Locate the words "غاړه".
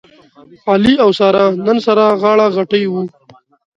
2.21-2.45